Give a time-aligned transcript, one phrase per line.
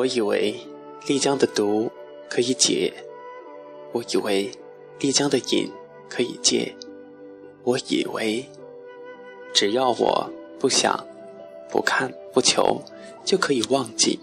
[0.00, 0.54] 我以为
[1.06, 1.90] 丽江的毒
[2.26, 2.90] 可以解，
[3.92, 4.50] 我以为
[4.98, 5.70] 丽江的瘾
[6.08, 6.74] 可以戒，
[7.64, 8.46] 我以为
[9.52, 11.06] 只要我不想、
[11.68, 12.80] 不看、不求，
[13.26, 14.18] 就可以忘记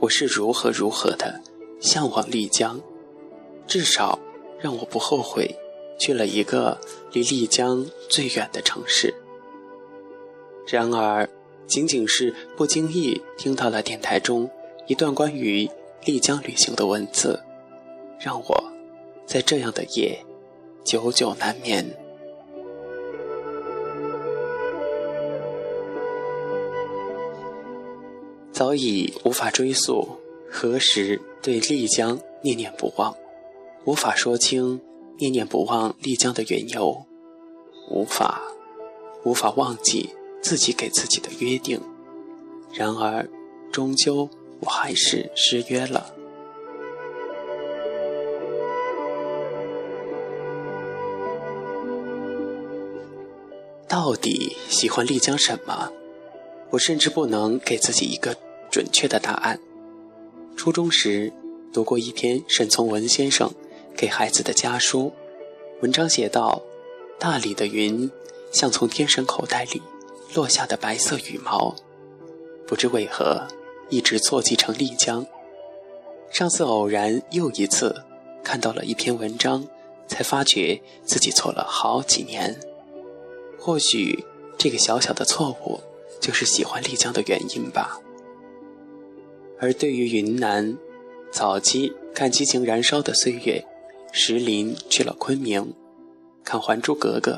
[0.00, 1.42] 我是如何如何的
[1.78, 2.80] 向往丽江，
[3.66, 4.18] 至少
[4.58, 5.54] 让我不后悔
[6.00, 6.80] 去了一个
[7.12, 9.12] 离丽江最远的城市。
[10.66, 11.28] 然而，
[11.66, 14.50] 仅仅是不经意听到了电台中。
[14.88, 15.70] 一段关于
[16.04, 17.40] 丽江旅行的文字，
[18.18, 18.72] 让我
[19.24, 20.18] 在这样的夜
[20.84, 21.88] 久久难眠。
[28.50, 30.06] 早已无法追溯
[30.50, 33.16] 何时对丽江念念不忘，
[33.84, 34.80] 无法说清
[35.16, 37.06] 念念不忘丽江的缘由，
[37.88, 38.42] 无法
[39.24, 40.10] 无法忘记
[40.42, 41.80] 自己给自己的约定。
[42.74, 43.28] 然而，
[43.70, 44.28] 终究。
[44.62, 46.14] 我还是失约了。
[53.88, 55.92] 到底喜欢丽江什么？
[56.70, 58.36] 我甚至不能给自己一个
[58.70, 59.60] 准确的答案。
[60.56, 61.32] 初中时
[61.72, 63.52] 读过一篇沈从文先生
[63.96, 65.12] 给孩子的家书，
[65.80, 66.62] 文章写道
[67.18, 68.10] ：“大理的云
[68.52, 69.82] 像从天神口袋里
[70.34, 71.74] 落下的白色羽毛，
[72.66, 73.46] 不知为何。”
[73.92, 75.26] 一直错记成丽江。
[76.30, 77.94] 上次偶然又一次
[78.42, 79.68] 看到了一篇文章，
[80.08, 82.58] 才发觉自己错了好几年。
[83.58, 84.24] 或许
[84.56, 85.78] 这个小小的错误，
[86.18, 88.00] 就是喜欢丽江的原因吧。
[89.60, 90.78] 而对于云南，
[91.30, 93.62] 早期看激情燃烧的岁月，
[94.10, 95.74] 石林去了昆明，
[96.42, 97.32] 看《还珠格格》，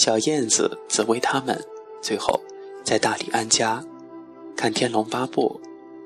[0.00, 1.60] 小燕子、紫薇他们，
[2.00, 2.40] 最后
[2.84, 3.84] 在大理安家，
[4.56, 5.60] 看《天龙八部》。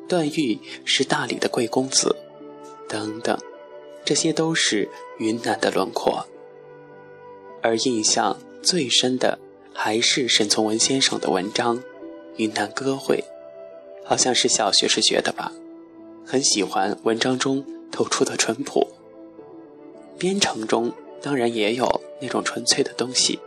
[0.08, 2.16] 段誉是大理的贵公子，
[2.88, 3.38] 等等，
[4.04, 6.26] 这些都是云南的轮廓。
[7.62, 9.38] 而印象最深的
[9.72, 11.78] 还是沈从文先生的文章
[12.36, 13.16] 《云南歌会》，
[14.04, 15.52] 好像是小学时学的吧。
[16.24, 18.86] 很喜欢文章中透出的淳朴。
[20.18, 23.38] 编程中当然也有那种纯粹的东西，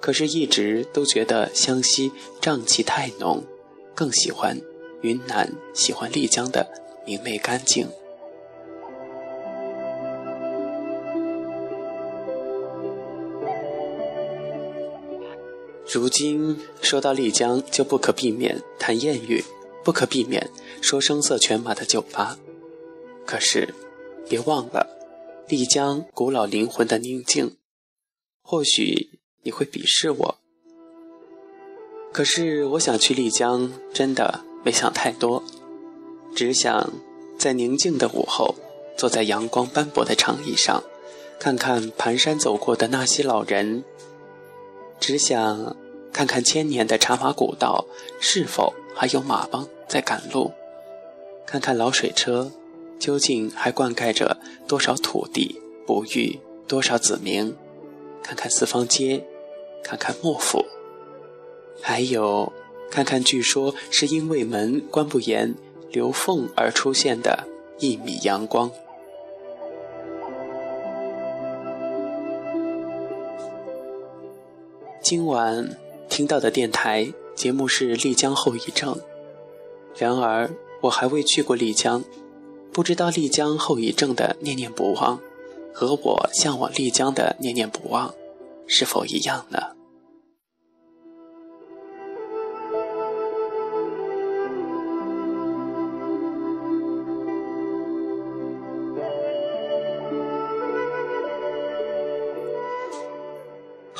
[0.00, 3.42] 可是一直都觉得湘西瘴气太浓，
[3.94, 4.60] 更喜欢。
[5.00, 6.66] 云南喜欢丽江的
[7.04, 7.88] 明媚干净。
[15.90, 19.42] 如今说到丽江，就不可避免谈艳遇，
[19.82, 20.50] 不可避免
[20.82, 22.38] 说声色犬马的酒吧。
[23.24, 23.74] 可是，
[24.28, 24.86] 别忘了
[25.48, 27.56] 丽江古老灵魂的宁静。
[28.42, 30.38] 或许你会鄙视我，
[32.12, 34.47] 可是我想去丽江，真的。
[34.64, 35.42] 没想太多，
[36.34, 36.92] 只想
[37.38, 38.54] 在宁静的午后，
[38.96, 40.82] 坐在阳光斑驳的长椅上，
[41.38, 43.84] 看看蹒跚走过的那些老人。
[45.00, 45.76] 只想
[46.12, 47.86] 看看千年的茶马古道
[48.20, 50.52] 是否还有马帮在赶路，
[51.46, 52.50] 看看老水车
[52.98, 54.36] 究竟还灌溉着
[54.66, 57.54] 多少土地，哺育多少子民，
[58.22, 59.24] 看看四方街，
[59.84, 60.64] 看看幕府，
[61.80, 62.52] 还有。
[62.90, 65.54] 看看，据说是因为门关不严，
[65.90, 67.46] 留缝而出现的
[67.78, 68.70] 一米阳光。
[75.00, 75.76] 今晚
[76.08, 78.98] 听到的电台节目是丽江后遗症，
[79.96, 80.50] 然而
[80.82, 82.04] 我还未去过丽江，
[82.72, 85.20] 不知道丽江后遗症的念念不忘，
[85.72, 88.12] 和我向往丽江的念念不忘，
[88.66, 89.77] 是否一样呢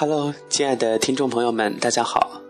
[0.00, 2.40] ？Hello，亲爱的听众朋友们，大家好。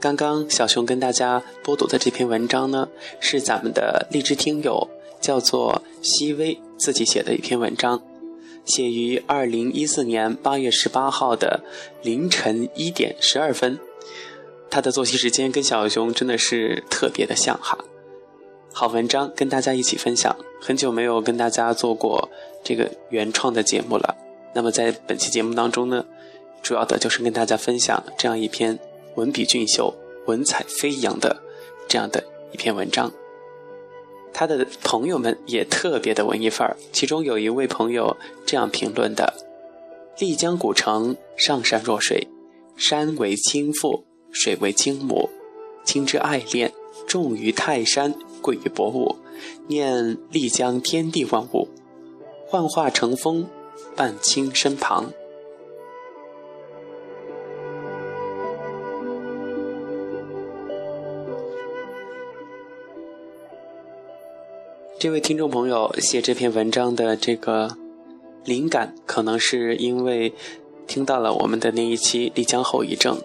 [0.00, 2.88] 刚刚小熊跟大家播读的这篇文章呢，
[3.20, 4.90] 是咱们的荔枝听友
[5.20, 8.02] 叫做西微自己写的一篇文章，
[8.64, 11.62] 写于二零一四年八月十八号的
[12.02, 13.78] 凌晨一点十二分。
[14.68, 17.78] 他的作息时间跟小熊真的是特别的像哈。
[18.72, 22.28] 好文章跟大家一起分享，很久没有跟大家做过
[22.64, 24.16] 这个原创的节目了。
[24.52, 26.04] 那么在本期节目当中呢。
[26.62, 28.78] 主要的就是跟大家分享这样一篇
[29.16, 29.94] 文笔俊秀、
[30.26, 31.42] 文采飞扬的
[31.88, 32.22] 这样的
[32.52, 33.12] 一篇文章。
[34.32, 38.16] 他的朋友们也特别的文艺范儿，其中有一位朋友
[38.46, 39.34] 这样评论的
[40.18, 42.28] ：“丽江古城上善若水，
[42.74, 45.28] 山为亲父，水为亲母，
[45.84, 46.72] 亲之爱恋，
[47.06, 49.16] 重于泰山，贵于博物，
[49.68, 51.68] 念丽江天地万物，
[52.46, 53.46] 幻化成风
[53.94, 55.12] 伴卿身旁。
[65.02, 67.76] 这位听众朋友写这篇文章的这个
[68.44, 70.32] 灵感，可能是因为
[70.86, 73.20] 听到了我们的那一期丽江后遗症，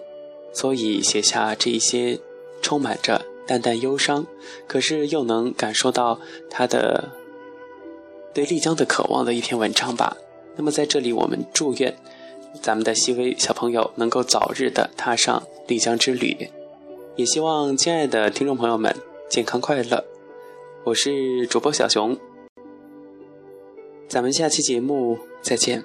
[0.52, 2.18] 所以写下这一些
[2.60, 4.26] 充满着淡淡忧伤，
[4.66, 6.18] 可是又能感受到
[6.50, 7.10] 他的
[8.34, 10.16] 对丽江的渴望的一篇文章吧。
[10.56, 11.96] 那么在这里，我们祝愿
[12.60, 16.50] 咱们的细微小朋友能够早日的踏上丽江之旅，
[17.14, 18.92] 也希望亲爱的听众朋友们
[19.30, 20.17] 健康快乐。
[20.88, 22.16] 我是主播小熊，
[24.08, 25.84] 咱们下期节目再见。